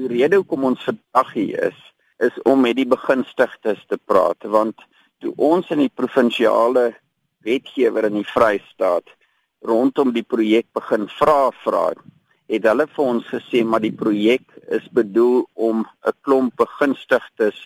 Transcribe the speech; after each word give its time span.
Die 0.00 0.08
rede 0.08 0.38
hoekom 0.40 0.62
ons 0.64 0.84
vandag 0.86 1.32
hier 1.34 1.64
is, 1.66 1.80
is 2.24 2.36
om 2.48 2.62
met 2.64 2.78
die 2.78 2.86
begunstigdes 2.88 3.82
te 3.90 3.98
praat 4.08 4.46
want 4.48 4.78
toe 5.20 5.34
ons 5.36 5.68
in 5.74 5.82
die 5.82 5.92
provinsiale 5.92 6.86
wetgewer 7.44 8.06
in 8.08 8.16
die 8.16 8.28
Vrystaat 8.30 9.10
rondom 9.68 10.14
die 10.14 10.24
projek 10.24 10.70
begin 10.78 11.04
vra 11.18 11.50
vra 11.64 11.82
het 12.48 12.68
hulle 12.70 12.86
vir 12.94 13.10
ons 13.12 13.26
gesê 13.28 13.60
maar 13.60 13.84
die 13.84 13.92
projek 13.92 14.46
is 14.78 14.86
bedoel 14.96 15.42
om 15.68 15.84
'n 15.84 16.16
klomp 16.24 16.56
begunstigdes 16.62 17.58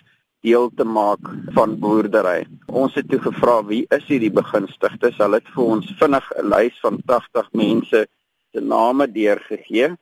deel 0.43 0.71
te 0.77 0.85
maak 0.85 1.23
van 1.55 1.79
boerdery. 1.79 2.47
Ons 2.67 2.95
het 2.99 3.09
toe 3.09 3.21
gevra 3.29 3.63
wie 3.63 3.87
is 3.91 4.09
hierdie 4.11 4.35
begunstigdes? 4.41 5.21
Hulle 5.23 5.39
het 5.39 5.55
vir 5.55 5.65
ons 5.65 5.87
vinnig 6.01 6.27
'n 6.39 6.49
lys 6.51 6.81
van 6.83 6.99
80 7.07 7.49
mense 7.53 8.07
se 8.53 8.61
name 8.61 9.07
deurgegee 9.07 9.95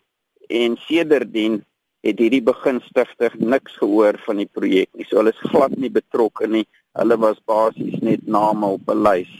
en 0.48 0.76
sedertdien 0.88 1.62
het 2.02 2.18
hierdie 2.18 2.42
begunstigdes 2.42 3.38
niks 3.38 3.76
gehoor 3.78 4.18
van 4.26 4.42
die 4.42 4.48
projek 4.50 4.90
nie. 4.98 5.06
So 5.06 5.20
hulle 5.20 5.34
is 5.34 5.50
glad 5.52 5.76
nie 5.78 5.90
betrokke 5.90 6.48
nie. 6.50 6.66
Hulle 6.98 7.16
was 7.22 7.38
basies 7.46 8.00
net 8.02 8.26
name 8.26 8.66
op 8.66 8.90
'n 8.90 9.02
lys. 9.02 9.30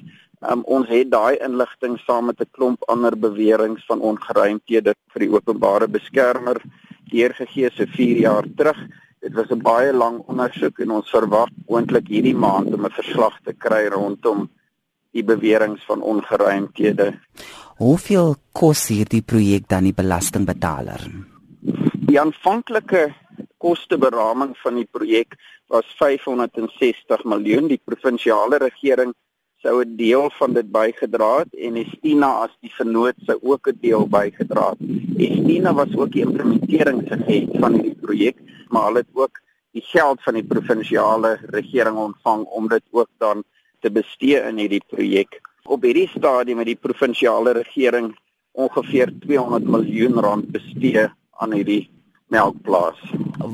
Um, 0.43 0.63
ons 0.67 0.89
het 0.89 1.11
daai 1.11 1.39
inligting 1.39 1.99
saam 2.07 2.27
met 2.27 2.41
'n 2.41 2.51
klomp 2.51 2.83
ander 2.89 3.17
beweringe 3.17 3.83
van 3.87 4.01
ongeruimthede 4.01 4.95
vir 5.13 5.21
die 5.21 5.31
openbare 5.31 5.89
beskermer 5.89 6.59
deurgegee 7.13 7.71
so 7.71 7.85
4 7.87 8.17
jaar 8.17 8.47
terug. 8.57 8.79
Dit 9.21 9.35
was 9.35 9.51
'n 9.51 9.63
baie 9.63 9.93
lang 9.93 10.23
ondersoek 10.27 10.79
en 10.79 10.91
ons 10.91 11.11
verwag 11.11 11.49
moontlik 11.69 12.09
hierdie 12.09 12.35
maand 12.35 12.75
om 12.75 12.87
'n 12.87 12.91
verslag 12.91 13.39
te 13.45 13.53
kry 13.53 13.87
rondom 13.89 14.49
die 15.13 15.25
beweringe 15.25 15.79
van 15.87 16.03
ongeruimthede. 16.03 17.13
Hoeveel 17.77 18.37
kos 18.53 18.89
hierdie 18.89 19.23
projek 19.23 19.69
dan 19.69 19.85
die 19.85 19.95
belastingbetaler? 19.95 21.32
Die 22.13 22.21
aanvanklike 22.21 23.07
kosteberaming 23.65 24.51
van 24.61 24.75
die 24.77 24.85
projek 24.85 25.39
was 25.73 25.87
560 25.97 27.23
miljoen. 27.25 27.71
Die 27.71 27.81
provinsiale 27.81 28.59
regering 28.61 29.15
sou 29.65 29.81
'n 29.81 29.95
deel 29.97 30.29
van 30.37 30.53
dit 30.53 30.69
bygedra 30.75 31.31
het 31.39 31.55
en 31.57 31.79
Estina 31.81 32.29
as 32.45 32.53
die 32.61 32.73
vernoot 32.75 33.17
sou 33.27 33.39
ook 33.41 33.69
'n 33.69 33.79
deel 33.81 34.05
bygedra 34.07 34.67
het. 34.71 34.83
Estina 35.17 35.73
was 35.73 35.97
ook 35.97 36.13
die 36.13 36.25
implementeringsagent 36.27 37.57
van 37.65 37.73
hierdie 37.73 38.01
projek, 38.05 38.37
maar 38.69 38.85
hulle 38.87 38.99
het 38.99 39.15
ook 39.15 39.41
die 39.73 39.85
geld 39.95 40.23
van 40.23 40.35
die 40.35 40.45
provinsiale 40.53 41.39
regering 41.49 41.97
ontvang 41.97 42.45
om 42.45 42.69
dit 42.69 42.85
ook 42.91 43.09
dan 43.19 43.43
te 43.81 43.91
bestee 43.91 44.37
in 44.37 44.59
hierdie 44.59 44.85
projek. 44.87 45.41
Op 45.65 45.83
hierdie 45.83 46.09
stadium 46.09 46.59
het 46.59 46.67
die 46.67 46.83
provinsiale 46.89 47.53
regering 47.53 48.13
ongeveer 48.53 49.13
200 49.21 49.65
miljoen 49.65 50.21
rand 50.21 50.51
bestee 50.51 51.09
aan 51.31 51.53
hierdie 51.53 51.92
melkplaas. 52.33 52.99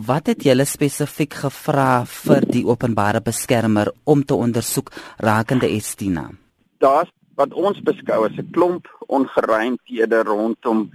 Wat 0.09 0.31
het 0.31 0.45
julle 0.47 0.67
spesifiek 0.69 1.35
gevra 1.43 2.05
vir 2.09 2.47
die 2.49 2.65
openbare 2.69 3.21
beskermer 3.25 3.91
om 4.05 4.23
te 4.25 4.37
ondersoek 4.39 4.93
rakende 5.25 5.71
Estina? 5.79 6.29
Daar's 6.79 7.11
wat 7.39 7.55
ons 7.55 7.79
beskou 7.87 8.25
as 8.27 8.39
'n 8.39 8.51
klomp 8.55 8.87
ongeruimthede 9.07 10.23
rondom 10.27 10.91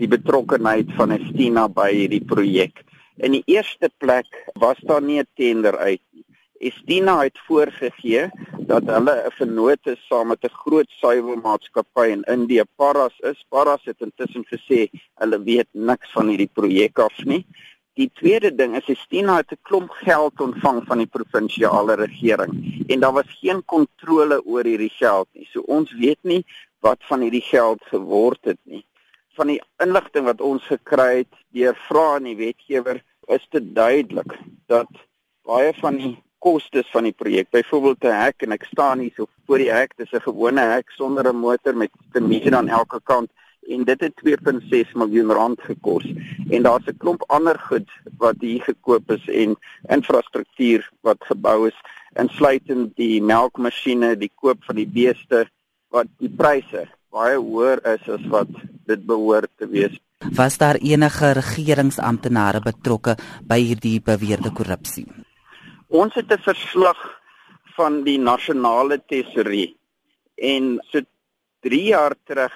die 0.00 0.08
betrokkeheid 0.08 0.88
van 0.98 1.12
Estina 1.18 1.68
by 1.68 1.90
hierdie 1.92 2.24
projek. 2.24 2.84
In 3.16 3.32
die 3.32 3.44
eerste 3.46 3.90
plek 3.98 4.26
was 4.54 4.78
daar 4.88 5.02
nie 5.02 5.20
'n 5.20 5.28
tender 5.36 5.76
uit 5.78 6.02
nie. 6.12 6.24
Estina 6.60 7.22
het 7.22 7.38
voorgegee 7.46 8.30
dat 8.70 8.86
hulle 8.94 9.14
'n 9.26 9.32
vennoot 9.38 9.86
is 9.92 10.02
saam 10.08 10.28
met 10.28 10.44
'n 10.44 10.58
groot 10.62 10.90
suiwelmaatskappy 11.00 12.06
in 12.16 12.22
Indië, 12.36 12.64
Paras 12.76 13.16
is. 13.30 13.44
Paras 13.48 13.84
het 13.84 14.00
intussen 14.06 14.44
gesê 14.52 14.80
hulle 15.20 15.38
weet 15.42 15.70
niks 15.72 16.12
van 16.16 16.28
hierdie 16.28 16.54
projek 16.58 16.98
af 16.98 17.24
nie. 17.24 17.46
Die 17.94 18.10
tweede 18.20 18.54
ding 18.54 18.76
is 18.76 18.88
Estina 18.94 19.36
het 19.36 19.50
'n 19.52 19.62
klomp 19.62 19.90
geld 19.90 20.40
ontvang 20.40 20.78
van 20.86 20.98
die 20.98 21.12
provinsiale 21.16 21.94
regering 21.94 22.52
en 22.86 23.00
daar 23.00 23.12
was 23.12 23.38
geen 23.42 23.64
kontrole 23.64 24.38
oor 24.44 24.64
hierdie 24.64 24.94
geld 25.02 25.28
nie. 25.32 25.48
So 25.52 25.60
ons 25.60 25.92
weet 25.92 26.22
nie 26.22 26.44
wat 26.80 27.00
van 27.10 27.20
hierdie 27.20 27.48
geld 27.54 27.82
geword 27.82 28.44
het 28.44 28.62
nie. 28.62 28.84
Van 29.36 29.46
die 29.46 29.62
inligting 29.76 30.24
wat 30.24 30.40
ons 30.40 30.64
gekry 30.66 31.16
het 31.16 31.34
deur 31.48 31.76
vrae 31.88 32.14
aan 32.14 32.22
die 32.22 32.36
wetgewer, 32.36 33.02
is 33.26 33.46
dit 33.50 33.74
duidelik 33.74 34.38
dat 34.66 34.88
baie 35.42 35.72
van 35.74 35.96
die 35.96 36.16
kostes 36.40 36.88
van 36.92 37.06
die 37.08 37.16
projek. 37.16 37.50
Byvoorbeeld 37.50 38.04
'n 38.04 38.20
hek 38.24 38.42
en 38.44 38.52
ek 38.52 38.64
staan 38.72 38.98
hier 38.98 39.12
so 39.16 39.28
voor 39.46 39.58
die 39.58 39.72
hek, 39.72 39.92
dis 39.96 40.12
'n 40.12 40.26
gewone 40.28 40.60
hek 40.60 40.90
sonder 40.90 41.28
'n 41.28 41.36
motor 41.36 41.76
met 41.76 41.90
'n 42.14 42.28
meter 42.28 42.54
aan 42.54 42.68
elke 42.68 43.00
kant 43.04 43.30
en 43.68 43.84
dit 43.84 44.00
het 44.00 44.16
2.6 44.16 44.92
miljoen 44.94 45.30
rand 45.30 45.60
gekos. 45.60 46.04
En 46.50 46.62
daar's 46.62 46.86
'n 46.86 46.96
klomp 46.98 47.22
ander 47.26 47.58
goed 47.58 47.88
wat 48.18 48.36
hier 48.40 48.62
gekoop 48.62 49.10
is 49.10 49.28
en 49.28 49.56
infrastruktuur 49.88 50.90
wat 51.00 51.20
gebou 51.20 51.66
is, 51.68 51.78
insluitend 52.14 52.96
die 52.96 53.22
melkmasjiene, 53.22 54.16
die 54.16 54.32
koop 54.34 54.64
van 54.64 54.76
die 54.76 54.88
beeste 54.88 55.48
wat 55.88 56.06
die 56.18 56.32
pryse 56.36 56.88
baie 57.10 57.36
hoër 57.36 57.80
is 57.94 58.08
as 58.08 58.26
wat 58.30 58.48
dit 58.86 59.06
behoort 59.06 59.50
te 59.58 59.68
wees. 59.68 59.98
Was 60.36 60.58
daar 60.58 60.76
enige 60.76 61.32
regeringsamptenare 61.32 62.60
betrokke 62.60 63.16
by 63.42 63.58
hierdie 63.58 64.00
beweerde 64.04 64.52
korrupsie? 64.52 65.06
Ons 65.90 66.14
het 66.14 66.30
'n 66.30 66.38
verslag 66.38 66.98
van 67.74 68.04
die 68.04 68.18
nasionale 68.18 69.02
tesorie 69.06 69.76
en 70.34 70.78
so 70.90 71.00
3 71.60 71.82
jaar 71.82 72.14
terug 72.24 72.54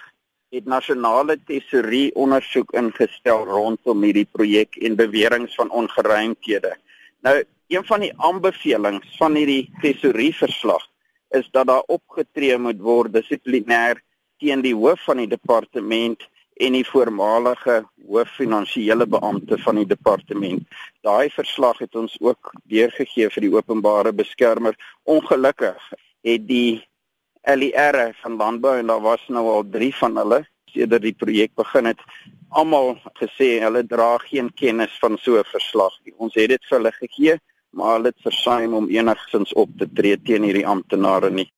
het 0.55 0.65
nasionale 0.65 1.37
tesorie 1.45 2.15
ondersoek 2.15 2.73
ingestel 2.73 3.45
rondom 3.45 4.03
hierdie 4.03 4.29
projek 4.31 4.77
en 4.77 4.97
beweringe 4.97 5.51
van 5.57 5.71
ongeruimthede. 5.71 6.77
Nou, 7.21 7.43
een 7.67 7.85
van 7.85 8.01
die 8.01 8.13
aanbevelings 8.17 9.17
van 9.17 9.35
hierdie 9.35 9.71
tesorie 9.81 10.35
verslag 10.35 10.87
is 11.31 11.51
dat 11.51 11.67
daar 11.67 11.83
opgetree 11.87 12.59
moet 12.59 12.79
word 12.79 13.13
dissiplinêr 13.13 13.99
teen 14.39 14.63
die 14.63 14.75
hoof 14.75 15.05
van 15.05 15.17
die 15.17 15.29
departement 15.29 16.23
en 16.55 16.73
die 16.73 16.87
voormalige 16.87 17.83
hooffinansiële 18.07 19.07
beampte 19.07 19.59
van 19.59 19.81
die 19.81 19.87
departement. 19.87 20.63
Daai 21.03 21.31
verslag 21.31 21.79
het 21.79 21.95
ons 21.95 22.17
ook 22.21 22.53
deurgegee 22.71 23.31
vir 23.31 23.47
die 23.47 23.55
openbare 23.55 24.13
beskermer. 24.13 24.77
Ongelukkig 25.03 25.81
het 26.23 26.47
die 26.47 26.85
LER 27.45 28.15
van 28.23 28.37
landbou 28.37 28.79
en 28.79 28.87
daar 28.87 29.03
was 29.03 29.25
nou 29.29 29.49
al 29.51 29.65
3 29.71 29.95
van 29.95 30.17
hulle 30.23 30.45
sedert 30.75 31.05
die 31.07 31.15
projek 31.15 31.53
begin 31.59 31.91
het 31.91 32.01
almal 32.55 32.95
gesê 33.21 33.59
hulle 33.63 33.83
dra 33.87 34.15
geen 34.23 34.51
kennis 34.61 34.95
van 35.03 35.19
so 35.19 35.39
'n 35.39 35.51
verslag 35.55 35.95
nie. 36.05 36.15
Ons 36.17 36.35
het 36.35 36.49
dit 36.49 36.65
vir 36.69 36.79
hulle 36.79 36.93
gegee, 36.93 37.35
maar 37.71 37.97
hulle 37.97 38.13
het 38.13 38.27
versuim 38.29 38.75
om 38.75 38.89
enigsins 38.89 39.53
op 39.53 39.71
te 39.79 39.87
tree 39.93 40.17
teen 40.17 40.43
hierdie 40.43 40.67
amptenare 40.67 41.31
nie. 41.31 41.51